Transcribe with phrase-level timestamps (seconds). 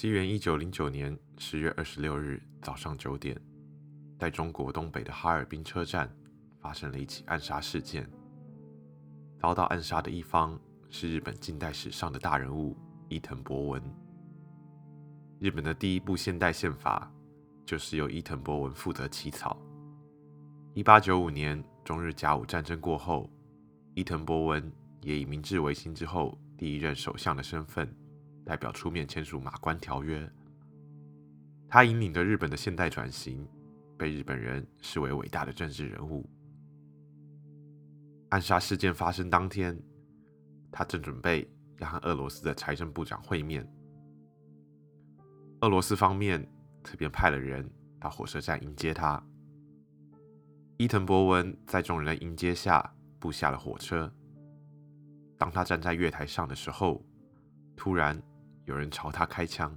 [0.00, 3.38] 西元一九零九年十月二十六日早上九点，
[4.18, 6.10] 在中国东北的哈尔滨车站
[6.58, 8.10] 发生了一起暗杀事件。
[9.38, 10.58] 遭到暗杀的一方
[10.88, 12.74] 是日本近代史上的大人物
[13.10, 13.82] 伊藤博文。
[15.38, 17.12] 日本的第一部现代宪法
[17.66, 19.54] 就是由伊藤博文负责起草。
[20.72, 23.30] 一八九五年中日甲午战争过后，
[23.92, 24.72] 伊藤博文
[25.02, 27.94] 也以明治维新之后第一任首相的身份。
[28.44, 30.20] 代表出面签署《马关条约》，
[31.68, 33.46] 他引领着日本的现代转型，
[33.96, 36.28] 被日本人视为伟大的政治人物。
[38.30, 39.78] 暗杀事件发生当天，
[40.72, 41.48] 他正准备
[41.78, 43.64] 要和俄罗斯的财政部长会面。
[45.60, 46.44] 俄罗斯方面
[46.82, 47.70] 特别派了人
[48.00, 49.22] 到火车站迎接他。
[50.78, 54.12] 伊藤博文在众人的迎接下步下了火车。
[55.36, 57.04] 当他站在月台上的时候，
[57.76, 58.20] 突然。
[58.70, 59.76] 有人朝他开枪，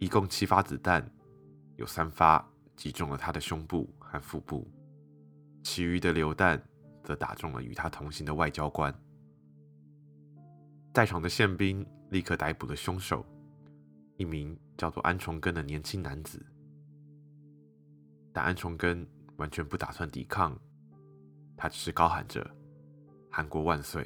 [0.00, 1.08] 一共七发子弹，
[1.76, 4.68] 有三发击中了他的胸部和腹部，
[5.62, 6.60] 其余的榴弹
[7.04, 8.92] 则打中了与他同行的外交官。
[10.92, 13.24] 在场的宪兵立刻逮捕了凶手，
[14.16, 16.44] 一名叫做安重根的年轻男子。
[18.32, 20.58] 但安重根完全不打算抵抗，
[21.56, 22.44] 他只是高喊着
[23.30, 24.04] “韩国万岁”。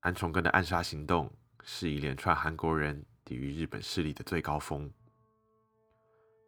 [0.00, 1.30] 安重根的暗杀行动
[1.62, 4.90] 是一连串韩国人抵御日本势力的最高峰。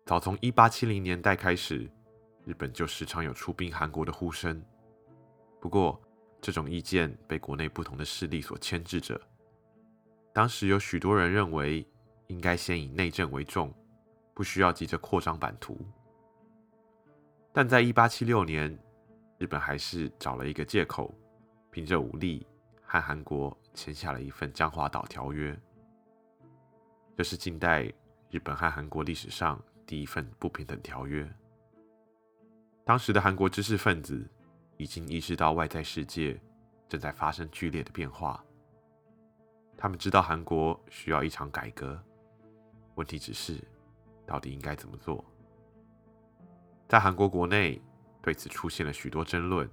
[0.06, 1.90] 早从1870年代开始，
[2.46, 4.64] 日本就时常有出兵韩国的呼声。
[5.60, 6.00] 不过，
[6.40, 9.20] 这种意见被国内不同的势力所牵制着。
[10.32, 11.86] 当时有许多人认为，
[12.28, 13.72] 应该先以内政为重，
[14.32, 15.78] 不需要急着扩张版图。
[17.52, 18.78] 但在1876年，
[19.36, 21.14] 日本还是找了一个借口，
[21.70, 22.46] 凭着武力。
[22.92, 25.50] 和韩国签下了一份《江华岛条约》，
[27.16, 27.90] 这是近代
[28.28, 31.26] 日本和韩国历史上第一份不平等条约。
[32.84, 34.28] 当时的韩国知识分子
[34.76, 36.38] 已经意识到外在世界
[36.86, 38.44] 正在发生剧烈的变化，
[39.74, 41.98] 他们知道韩国需要一场改革，
[42.96, 43.58] 问题只是
[44.26, 45.24] 到底应该怎么做。
[46.90, 47.80] 在韩国国内
[48.20, 49.66] 对此出现了许多争论，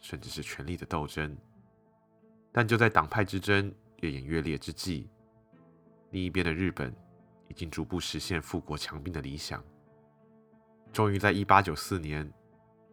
[0.00, 1.36] 甚至是权力的斗争。
[2.52, 5.08] 但就在党派之争越演越烈之际，
[6.10, 6.94] 另一边的日本
[7.48, 9.64] 已经逐步实现富国强兵的理想。
[10.92, 12.32] 终于在1894年，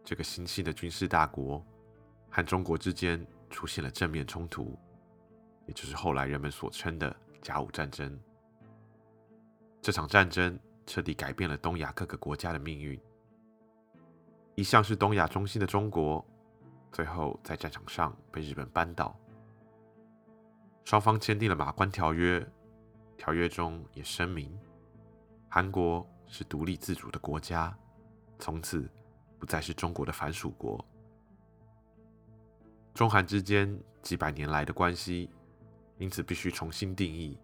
[0.02, 1.62] 这个新兴的军事大国
[2.30, 4.78] 和中国之间出现了正面冲突，
[5.66, 8.18] 也就是后来人们所称的甲午战争。
[9.82, 12.98] 这场战争彻底改变了东亚各个国家的命运。
[14.54, 16.26] 一向是东亚中心的中国，
[16.92, 19.14] 最后在战场上被日本扳倒。
[20.84, 22.40] 双方签订了《马关条约》，
[23.16, 24.58] 条约中也声明，
[25.48, 27.76] 韩国是独立自主的国家，
[28.38, 28.90] 从此
[29.38, 30.84] 不再是中国的藩属国。
[32.92, 35.30] 中韩之间几百年来的关系，
[35.98, 37.38] 因此必须重新定义。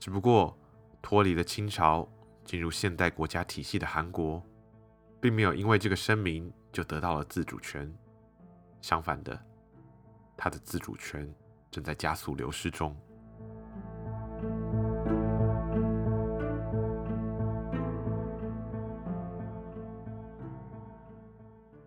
[0.00, 0.58] 只不过，
[1.00, 2.08] 脱离了清朝，
[2.44, 4.42] 进入现代国家体系的韩国，
[5.20, 7.92] 并没有因为这个声明就得到了自主权，
[8.80, 9.40] 相反的，
[10.36, 11.32] 它的自主权。
[11.72, 12.94] 正在加速流失中。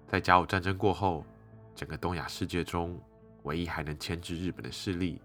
[0.07, 1.23] 在甲午战争过后，
[1.75, 2.99] 整个东亚世界中，
[3.43, 5.21] 唯一还能牵制日本的势力，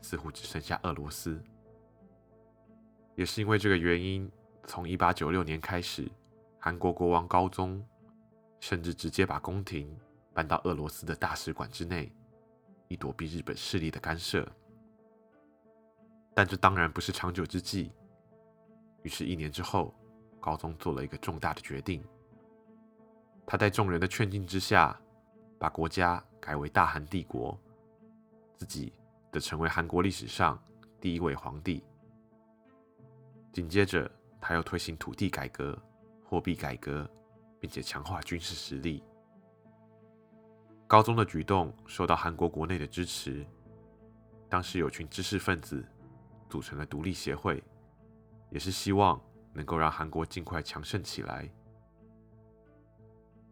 [0.00, 1.42] 似乎只剩下俄罗斯。
[3.16, 4.30] 也是因为这个原因，
[4.64, 6.08] 从一八九六年开始，
[6.60, 7.84] 韩国国王高宗
[8.60, 9.92] 甚至直接把宫廷
[10.32, 12.12] 搬到俄罗斯的大使馆之内。
[12.88, 14.46] 以躲避日本势力的干涉，
[16.34, 17.92] 但这当然不是长久之计。
[19.02, 19.94] 于是，一年之后，
[20.40, 22.02] 高宗做了一个重大的决定。
[23.46, 24.98] 他在众人的劝进之下，
[25.58, 27.58] 把国家改为大韩帝国，
[28.56, 28.92] 自己
[29.30, 30.62] 则成为韩国历史上
[31.00, 31.84] 第一位皇帝。
[33.52, 34.10] 紧接着，
[34.40, 35.80] 他又推行土地改革、
[36.24, 37.08] 货币改革，
[37.60, 39.02] 并且强化军事实力。
[40.88, 43.46] 高宗的举动受到韩国国内的支持，
[44.48, 45.86] 当时有群知识分子
[46.48, 47.62] 组成了独立协会，
[48.48, 49.20] 也是希望
[49.52, 51.46] 能够让韩国尽快强盛起来。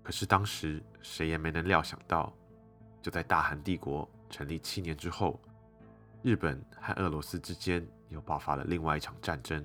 [0.02, 2.32] 可是当时谁也没能料想到，
[3.02, 5.38] 就在大韩帝国成立七年之后，
[6.22, 9.62] 日本和俄罗斯之间又爆发了另外一场战争，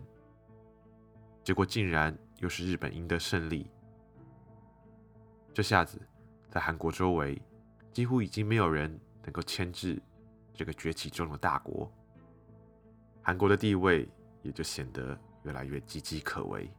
[1.41, 3.71] 结果竟然又是日本赢得胜利。
[5.53, 6.01] 这下子，
[6.49, 7.41] 在韩国周围
[7.93, 10.01] 几乎已经没有人能够牵制
[10.53, 11.91] 这个崛起中的大国，
[13.21, 14.07] 韩国的地位
[14.41, 16.71] 也就显得越来越岌岌可危。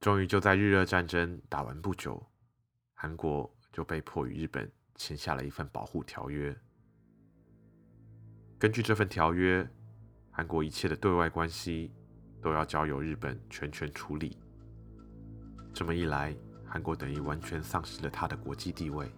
[0.00, 2.24] 终于就在日俄战争打完不久，
[2.94, 6.56] 韩国就被迫与日本签下了一份保护条约。
[8.58, 9.68] 根据这份条约，
[10.38, 11.90] 韩国一切的对外关系
[12.40, 14.38] 都要交由日本全权处理。
[15.74, 16.32] 这么一来，
[16.64, 19.10] 韩国等于完全丧失了他的国际地位。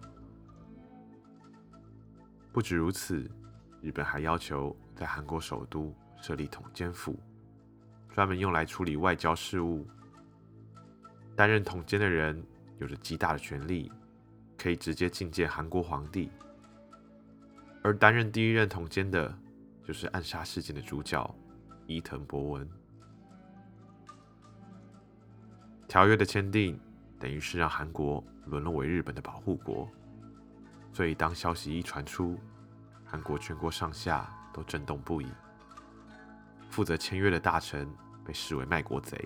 [2.51, 3.29] 不止如此，
[3.83, 7.19] 日本还要求在韩国首都设立统监府，
[8.09, 9.85] 专门用来处理外交事务。
[11.35, 12.43] 担任统监的人
[12.79, 13.91] 有着极大的权力，
[14.57, 16.31] 可以直接觐见韩国皇帝。
[17.83, 19.31] 而担任第一任统监的，
[19.83, 21.35] 就是暗杀事件的主角
[21.87, 22.69] 伊藤博文。
[25.87, 26.79] 条约的签订，
[27.19, 29.89] 等于是让韩国沦落为日本的保护国。
[30.93, 32.39] 所以，当消息一传出，
[33.05, 35.27] 韩国全国上下都震动不已。
[36.69, 37.89] 负责签约的大臣
[38.23, 39.17] 被视为卖国贼。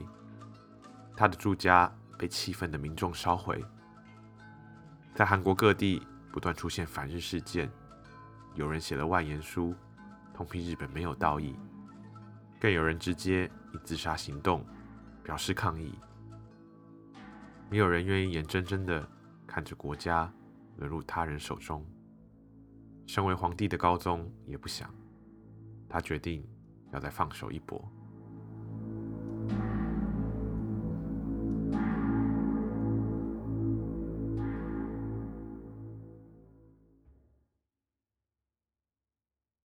[1.16, 3.64] 他的住家被气愤的民众烧毁，
[5.14, 7.72] 在韩国各地不断出现反日事件，
[8.56, 9.74] 有人写了万言书，
[10.36, 11.56] 痛批日本没有道义，
[12.60, 14.66] 更有人直接以自杀行动
[15.24, 15.98] 表示抗议。
[17.70, 19.08] 没有人愿意眼睁睁的
[19.48, 20.30] 看着国家
[20.76, 21.86] 沦入他人手中。
[23.08, 24.94] 身为皇帝的高宗也不想，
[25.88, 26.46] 他决定
[26.92, 27.90] 要再放手一搏。